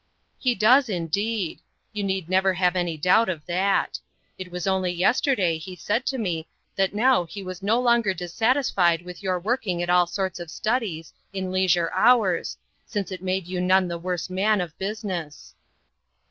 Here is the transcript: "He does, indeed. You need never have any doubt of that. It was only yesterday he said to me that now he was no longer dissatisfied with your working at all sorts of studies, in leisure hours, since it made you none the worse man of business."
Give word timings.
"He 0.39 0.55
does, 0.55 0.89
indeed. 0.89 1.59
You 1.93 2.03
need 2.03 2.27
never 2.27 2.55
have 2.55 2.75
any 2.75 2.97
doubt 2.97 3.29
of 3.29 3.45
that. 3.45 3.99
It 4.39 4.49
was 4.49 4.65
only 4.65 4.91
yesterday 4.91 5.59
he 5.59 5.75
said 5.75 6.07
to 6.07 6.17
me 6.17 6.47
that 6.75 6.95
now 6.95 7.25
he 7.25 7.43
was 7.43 7.61
no 7.61 7.79
longer 7.79 8.11
dissatisfied 8.15 9.03
with 9.03 9.21
your 9.21 9.37
working 9.37 9.83
at 9.83 9.91
all 9.91 10.07
sorts 10.07 10.39
of 10.39 10.49
studies, 10.49 11.13
in 11.33 11.51
leisure 11.51 11.91
hours, 11.93 12.57
since 12.87 13.11
it 13.11 13.21
made 13.21 13.45
you 13.45 13.61
none 13.61 13.87
the 13.87 13.99
worse 13.99 14.27
man 14.27 14.59
of 14.59 14.75
business." 14.79 15.53